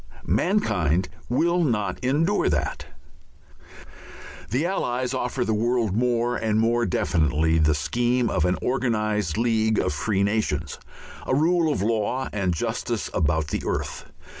[0.25, 2.87] Mankind will not endure that.
[4.49, 9.77] The Allies offer the world more and more definitely the scheme of an organized League
[9.77, 10.79] of Free Nations,
[11.27, 14.09] a rule of law and justice about the earth.